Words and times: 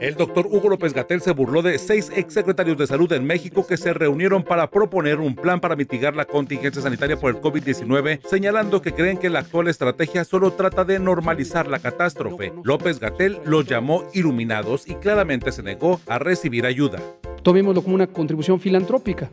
El 0.00 0.14
doctor 0.14 0.46
Hugo 0.46 0.68
López 0.68 0.92
Gatel 0.92 1.20
se 1.20 1.32
burló 1.32 1.62
de 1.62 1.78
seis 1.78 2.10
exsecretarios 2.14 2.76
de 2.78 2.86
salud 2.86 3.12
en 3.12 3.24
México 3.24 3.66
que 3.66 3.76
se 3.76 3.92
reunieron 3.92 4.42
para 4.42 4.70
proponer 4.70 5.20
un 5.20 5.34
plan 5.34 5.60
para 5.60 5.76
mitigar 5.76 6.16
la 6.16 6.24
contingencia 6.24 6.82
sanitaria 6.82 7.18
por 7.18 7.34
el 7.34 7.40
COVID-19, 7.40 8.20
señalando 8.26 8.82
que 8.82 8.92
creen 8.92 9.18
que 9.18 9.30
la 9.30 9.40
actual 9.40 9.68
estrategia 9.68 10.24
solo 10.24 10.52
trata 10.52 10.84
de 10.84 10.98
normalizar 10.98 11.68
la 11.68 11.78
catástrofe. 11.78 12.52
López 12.62 13.00
Gatel 13.00 13.38
los 13.44 13.66
llamó 13.66 14.04
iluminados 14.12 14.88
y 14.88 14.94
claramente 14.94 15.52
se 15.52 15.62
negó 15.62 16.00
a 16.06 16.18
recibir 16.18 16.66
ayuda. 16.66 17.00
Tomémoslo 17.42 17.82
como 17.82 17.94
una 17.94 18.06
contribución 18.06 18.60
filantrópica 18.60 19.30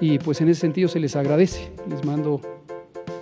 y 0.00 0.18
pues 0.18 0.40
en 0.40 0.48
ese 0.48 0.60
sentido 0.60 0.88
se 0.88 1.00
les 1.00 1.16
agradece. 1.16 1.70
Les 1.88 2.04
mando 2.04 2.40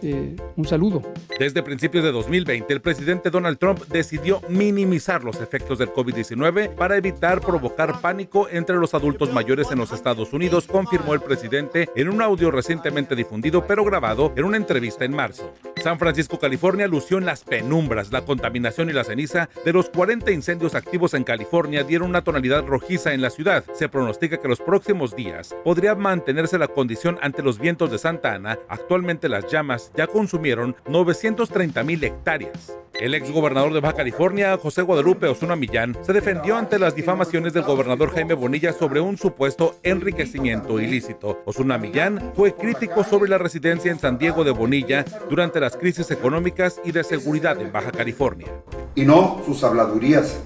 eh, 0.03 0.37
un 0.57 0.65
saludo. 0.65 1.03
Desde 1.39 1.63
principios 1.63 2.05
de 2.05 2.13
2020, 2.13 2.73
el 2.73 2.81
presidente 2.81 3.31
Donald 3.31 3.59
Trump 3.59 3.81
decidió 3.89 4.41
minimizar 4.49 5.25
los 5.25 5.41
efectos 5.41 5.79
del 5.79 5.91
COVID-19 5.91 6.75
para 6.75 6.97
evitar 6.97 7.41
provocar 7.41 8.01
pánico 8.01 8.49
entre 8.51 8.77
los 8.77 8.95
adultos 8.95 9.33
mayores 9.33 9.71
en 9.71 9.79
los 9.79 9.93
Estados 9.93 10.33
Unidos, 10.33 10.67
confirmó 10.67 11.15
el 11.15 11.21
presidente 11.21 11.89
en 11.97 12.09
un 12.09 12.23
audio 12.23 12.51
recientemente 12.51 13.17
difundido 13.17 13.67
pero 13.67 13.85
grabado 13.85 14.33
en 14.37 14.45
una 14.45 14.57
entrevista 14.57 15.05
en 15.05 15.15
marzo. 15.15 15.53
San 15.85 15.99
Francisco, 15.99 16.39
California, 16.39 16.89
lució 16.89 17.19
en 17.19 17.27
las 17.27 17.45
penumbras, 17.45 18.11
la 18.11 18.25
contaminación 18.25 18.89
y 18.89 18.95
la 18.95 19.05
ceniza 19.05 19.51
de 19.67 19.75
los 19.75 19.91
40 19.91 20.31
incendios 20.31 20.75
activos 20.75 21.13
en 21.13 21.25
California 21.25 21.85
dieron 21.85 22.09
una 22.09 22.25
tonalidad 22.25 22.65
rojiza 22.65 23.13
en 23.13 23.21
la 23.21 23.29
ciudad. 23.29 23.67
Se 23.75 23.91
pronostica 23.91 24.39
que 24.39 24.49
los 24.49 24.61
próximos 24.61 25.15
días 25.15 25.55
podría 25.63 25.95
mantenerse 25.95 26.57
la 26.57 26.69
condición 26.69 27.19
ante 27.21 27.43
los 27.43 27.59
vientos 27.59 27.91
de 27.91 27.99
Santa 27.99 28.33
Ana. 28.33 28.59
Actualmente 28.71 29.29
las 29.29 29.53
llamas 29.53 29.93
ya 29.95 30.07
consumieron 30.07 30.75
930 30.89 31.85
mil 31.85 32.03
hectáreas. 32.03 32.79
El 33.01 33.15
exgobernador 33.15 33.73
de 33.73 33.81
Baja 33.81 33.97
California, 33.97 34.57
José 34.57 34.83
Guadalupe 34.83 35.27
Osuna 35.27 35.57
Millán, 35.57 35.97
se 36.03 36.13
defendió 36.13 36.57
ante 36.57 36.79
las 36.79 36.95
difamaciones 36.95 37.53
del 37.53 37.65
gobernador 37.65 38.15
Jaime 38.15 38.35
Bonilla 38.35 38.73
sobre 38.73 39.01
un 39.01 39.19
supuesto 39.19 39.75
enriquecimiento 39.83 40.79
ilícito. 40.79 41.43
Osuna 41.45 41.77
Millán 41.77 42.33
fue 42.37 42.55
crítico 42.55 43.03
sobre 43.03 43.29
la 43.29 43.39
residencia 43.39 43.91
en 43.91 43.99
San 43.99 44.17
Diego 44.17 44.45
de 44.45 44.53
Bonilla 44.53 45.05
durante 45.29 45.59
las 45.59 45.77
crisis 45.77 46.11
económicas 46.13 46.81
y 46.85 46.93
de 46.93 47.03
seguridad 47.03 47.61
en 47.61 47.73
Baja 47.73 47.91
California. 47.91 48.47
Y 48.95 49.05
no 49.05 49.43
sus 49.45 49.65
habladurías. 49.65 50.41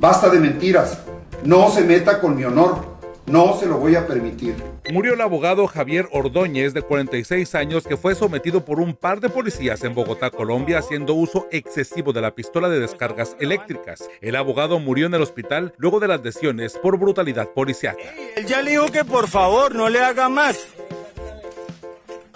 Basta 0.00 0.28
de 0.28 0.40
mentiras. 0.40 1.04
No 1.44 1.70
se 1.70 1.82
meta 1.82 2.20
con 2.20 2.34
mi 2.34 2.42
honor. 2.42 2.78
No 3.26 3.56
se 3.56 3.66
lo 3.66 3.78
voy 3.78 3.94
a 3.94 4.08
permitir. 4.08 4.71
Murió 4.92 5.14
el 5.14 5.22
abogado 5.22 5.66
Javier 5.68 6.06
Ordóñez, 6.12 6.74
de 6.74 6.82
46 6.82 7.54
años, 7.54 7.86
que 7.86 7.96
fue 7.96 8.14
sometido 8.14 8.66
por 8.66 8.78
un 8.78 8.94
par 8.94 9.20
de 9.20 9.30
policías 9.30 9.82
en 9.84 9.94
Bogotá, 9.94 10.28
Colombia, 10.28 10.80
haciendo 10.80 11.14
uso 11.14 11.48
excesivo 11.50 12.12
de 12.12 12.20
la 12.20 12.34
pistola 12.34 12.68
de 12.68 12.78
descargas 12.78 13.34
eléctricas. 13.40 14.06
El 14.20 14.36
abogado 14.36 14.78
murió 14.80 15.06
en 15.06 15.14
el 15.14 15.22
hospital 15.22 15.72
luego 15.78 15.98
de 15.98 16.08
las 16.08 16.22
lesiones 16.22 16.74
por 16.76 16.98
brutalidad 16.98 17.48
policial. 17.54 17.96
Él 18.36 18.44
ya 18.44 18.60
le 18.60 18.72
dijo 18.72 18.92
que 18.92 19.02
por 19.02 19.28
favor 19.28 19.74
no 19.74 19.88
le 19.88 19.98
haga 19.98 20.28
más. 20.28 20.66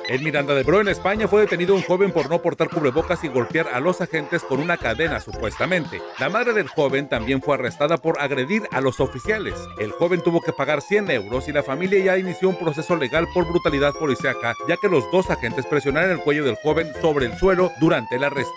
En 0.08 0.22
Miranda 0.22 0.54
de 0.54 0.62
Bro, 0.62 0.82
en 0.82 0.88
España, 0.88 1.26
fue 1.26 1.40
detenido 1.40 1.74
un 1.74 1.82
joven 1.82 2.12
por 2.12 2.30
no 2.30 2.40
portar 2.40 2.68
cubrebocas 2.68 3.24
y 3.24 3.28
golpear 3.28 3.66
a 3.72 3.80
los 3.80 4.00
agentes 4.00 4.44
con 4.44 4.60
una 4.60 4.76
cadena, 4.76 5.20
supuestamente. 5.20 6.00
La 6.20 6.28
madre 6.28 6.52
del 6.52 6.68
joven 6.68 7.08
también 7.08 7.42
fue 7.42 7.56
arrestada 7.56 7.96
por 7.96 8.20
agredir 8.20 8.68
a 8.70 8.80
los 8.80 9.00
oficiales. 9.00 9.54
El 9.80 9.90
joven 9.90 10.22
tuvo 10.22 10.40
que 10.40 10.52
pagar 10.52 10.80
100 10.80 11.10
euros 11.10 11.48
y 11.48 11.52
la 11.52 11.64
familia 11.64 12.04
ya 12.04 12.18
inició 12.18 12.50
un 12.50 12.56
proceso 12.56 12.94
legal 12.94 13.26
por 13.34 13.48
brutalidad 13.48 13.94
policíaca, 13.94 14.54
ya 14.68 14.76
que 14.76 14.88
los 14.88 15.10
dos 15.10 15.28
agentes 15.28 15.66
presionaron 15.66 16.12
el 16.12 16.20
cuello 16.20 16.44
del 16.44 16.56
joven 16.62 16.92
sobre 17.00 17.26
el 17.26 17.36
suelo 17.36 17.72
durante 17.80 18.14
el 18.14 18.22
arresto. 18.22 18.52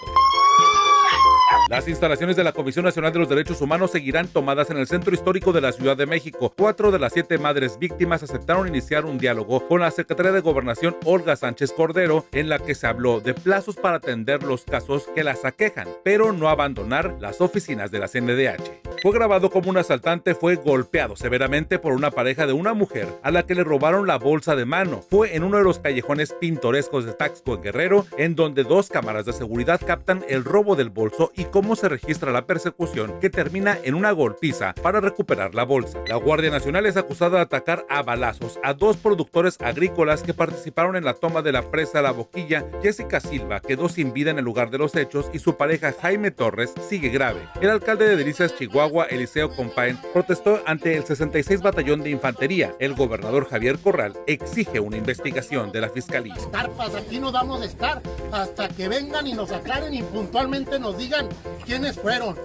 Las 1.70 1.88
instalaciones 1.88 2.36
de 2.36 2.44
la 2.44 2.52
Comisión 2.52 2.84
Nacional 2.84 3.14
de 3.14 3.20
los 3.20 3.30
Derechos 3.30 3.62
Humanos 3.62 3.92
seguirán 3.92 4.28
tomadas 4.28 4.72
en 4.72 4.78
el 4.78 4.88
centro 4.88 5.14
histórico 5.14 5.54
de 5.54 5.62
la 5.62 5.72
Ciudad 5.72 5.96
de 5.96 6.08
México. 6.08 6.52
Cuatro 6.58 6.90
de 6.90 6.98
las 6.98 7.14
siete 7.14 7.38
madres 7.38 7.78
víctimas 7.78 8.24
aceptaron 8.24 8.68
iniciar 8.68 9.06
un 9.06 9.20
diálogo 9.20 9.68
con 9.68 9.82
la 9.82 9.92
Secretaría 9.92 10.32
de 10.32 10.42
Gobernación 10.42 10.98
Olga 11.06 11.36
Sánchez 11.36 11.72
Cordero, 11.74 12.26
en 12.32 12.50
la 12.50 12.58
que 12.58 12.74
se 12.74 12.88
habló 12.88 13.20
de 13.20 13.36
plazos 13.36 13.76
para 13.76 13.98
atender 13.98 14.42
los 14.42 14.64
casos 14.64 15.08
que 15.14 15.24
las 15.24 15.46
aquejan, 15.46 15.88
pero 16.04 16.34
no 16.34 16.50
abandonar 16.50 17.18
las 17.20 17.40
oficinas 17.40 17.92
de 17.92 18.00
la 18.00 18.08
CNDH 18.08 18.89
fue 19.02 19.14
grabado 19.14 19.50
como 19.50 19.70
un 19.70 19.78
asaltante 19.78 20.36
fue 20.36 20.56
golpeado 20.56 21.16
severamente 21.16 21.80
por 21.80 21.94
una 21.94 22.12
pareja 22.12 22.46
de 22.46 22.54
una 22.54 22.74
mujer 22.74 23.08
a 23.24 23.32
la 23.32 23.46
que 23.46 23.56
le 23.56 23.64
robaron 23.64 24.08
la 24.08 24.18
bolsa 24.18 24.58
de 24.58 24.66
mano. 24.66 25.02
Fue 25.10 25.36
en 25.36 25.44
uno 25.44 25.58
de 25.58 25.64
los 25.64 25.80
callejones 25.80 26.34
pintorescos 26.34 27.06
de 27.06 27.14
Taxco 27.14 27.54
en 27.56 27.62
Guerrero, 27.62 28.06
en 28.18 28.36
donde 28.36 28.64
dos 28.64 28.90
cámaras 28.90 29.26
de 29.26 29.32
seguridad 29.32 29.80
captan 29.86 30.26
el 30.28 30.44
robo 30.44 30.76
del 30.76 30.90
bolso 30.90 31.32
y 31.36 31.46
cómo 31.46 31.78
se 31.78 31.88
registra 31.88 32.34
la 32.34 32.46
persecución 32.46 33.20
que 33.22 33.30
termina 33.30 33.78
en 33.84 33.96
una 33.96 34.12
golpiza 34.12 34.74
para 34.82 35.00
recuperar 35.00 35.56
la 35.56 35.64
bolsa. 35.64 36.00
La 36.08 36.16
Guardia 36.18 36.52
Nacional 36.52 36.86
es 36.86 36.98
acusada 36.98 37.38
de 37.38 37.44
atacar 37.44 37.86
a 37.90 38.04
balazos 38.04 38.60
a 38.64 38.74
dos 38.74 38.98
productores 38.98 39.56
agrícolas 39.62 40.24
que 40.24 40.34
participaron 40.34 40.98
en 40.98 41.06
la 41.06 41.14
toma 41.14 41.42
de 41.42 41.54
la 41.54 41.72
presa 41.72 42.02
La 42.02 42.12
Boquilla. 42.12 42.66
Jessica 42.82 43.22
Silva 43.22 43.62
quedó 43.62 43.88
sin 43.88 44.12
vida 44.12 44.32
en 44.32 44.40
el 44.40 44.46
lugar 44.46 44.72
de 44.72 44.78
los 44.78 44.96
hechos 44.96 45.30
y 45.34 45.40
su 45.40 45.56
pareja 45.56 45.94
Jaime 46.02 46.32
Torres 46.32 46.74
sigue 46.90 47.10
grave. 47.10 47.40
El 47.62 47.70
alcalde 47.70 48.06
de 48.06 48.18
Delicias, 48.18 48.56
Chihuahua, 48.58 48.89
Eliseo 49.10 49.50
Compain, 49.56 49.98
protestó 50.14 50.62
ante 50.66 50.98
el 50.98 51.06
66 51.06 51.62
Batallón 51.62 52.02
de 52.02 52.10
Infantería. 52.10 52.76
El 52.80 52.94
gobernador 52.94 53.48
Javier 53.50 53.80
Corral 53.80 54.14
exige 54.28 54.80
una 54.80 54.98
investigación 54.98 55.72
de 55.72 55.82
la 55.82 55.90
Fiscalía. 55.90 56.36
Tarpas, 56.52 56.96
aquí 56.96 57.20
no 57.20 57.32
vamos 57.32 57.62
a 57.62 57.66
estar 57.66 58.02
hasta 58.32 58.68
que 58.70 58.88
vengan 58.88 59.28
y 59.28 59.34
nos 59.34 59.52
aclaren 59.52 59.94
y 59.94 60.04
puntualmente 60.04 60.80
nos 60.80 60.98
digan 60.98 61.28
quiénes 61.66 61.98
fueron, 61.98 62.36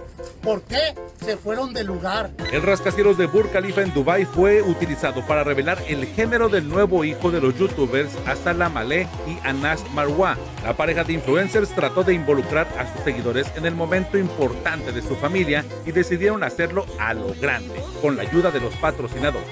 por 0.41 0.61
qué 0.63 0.93
se 1.23 1.37
fueron 1.37 1.73
del 1.73 1.87
lugar. 1.87 2.31
El 2.51 2.61
rascacielos 2.61 3.17
de 3.17 3.25
Burj 3.25 3.51
Khalifa 3.51 3.81
en 3.81 3.93
Dubai 3.93 4.25
fue 4.25 4.61
utilizado 4.61 5.25
para 5.25 5.43
revelar 5.43 5.79
el 5.87 6.05
género 6.05 6.49
del 6.49 6.69
nuevo 6.69 7.03
hijo 7.03 7.31
de 7.31 7.41
los 7.41 7.57
youtubers 7.57 8.11
Asala 8.25 8.69
Malé 8.69 9.07
y 9.27 9.47
Anas 9.47 9.83
Marwa. 9.93 10.37
La 10.63 10.75
pareja 10.75 11.03
de 11.03 11.13
influencers 11.13 11.69
trató 11.69 12.03
de 12.03 12.13
involucrar 12.13 12.67
a 12.77 12.91
sus 12.91 13.03
seguidores 13.03 13.47
en 13.55 13.65
el 13.65 13.75
momento 13.75 14.17
importante 14.17 14.91
de 14.91 15.01
su 15.01 15.15
familia 15.15 15.65
y 15.85 15.91
decidieron 15.91 16.34
hacerlo 16.43 16.85
a 16.99 17.13
lo 17.13 17.33
grande, 17.39 17.81
con 18.01 18.15
la 18.15 18.23
ayuda 18.23 18.51
de 18.51 18.59
los 18.59 18.75
patrocinadores. 18.75 19.47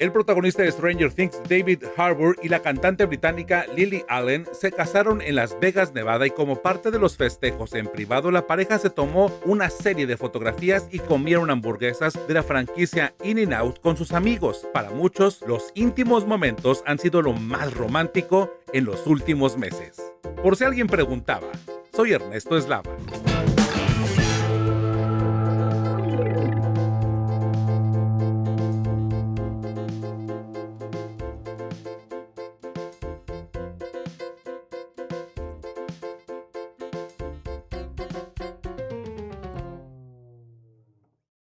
El 0.00 0.10
protagonista 0.10 0.62
de 0.64 0.72
Stranger 0.72 1.12
Things, 1.12 1.40
David 1.48 1.84
Harbour, 1.96 2.36
y 2.42 2.48
la 2.48 2.60
cantante 2.60 3.06
británica 3.06 3.64
Lily 3.76 4.04
Allen 4.08 4.44
se 4.52 4.72
casaron 4.72 5.22
en 5.22 5.36
Las 5.36 5.58
Vegas, 5.60 5.94
Nevada, 5.94 6.26
y 6.26 6.30
como 6.30 6.60
parte 6.62 6.90
de 6.90 6.98
los 6.98 7.16
festejos 7.16 7.74
en 7.74 7.86
privado, 7.86 8.32
la 8.32 8.48
pareja 8.48 8.78
se 8.78 8.90
tomó 8.90 9.30
una 9.44 9.70
serie 9.70 10.06
de 10.06 10.16
fotografías 10.16 10.88
y 10.90 10.98
comieron 10.98 11.50
hamburguesas 11.50 12.18
de 12.26 12.34
la 12.34 12.42
franquicia 12.42 13.14
In 13.22 13.38
n 13.38 13.54
Out 13.54 13.80
con 13.80 13.96
sus 13.96 14.12
amigos. 14.12 14.66
Para 14.74 14.90
muchos, 14.90 15.42
los 15.46 15.70
íntimos 15.74 16.26
momentos 16.26 16.82
han 16.86 16.98
sido 16.98 17.22
lo 17.22 17.32
más 17.32 17.72
romántico 17.72 18.52
en 18.72 18.86
los 18.86 19.06
últimos 19.06 19.56
meses. 19.56 20.02
Por 20.42 20.56
si 20.56 20.64
alguien 20.64 20.88
preguntaba, 20.88 21.46
soy 21.92 22.12
Ernesto 22.12 22.58
Eslava. 22.58 22.90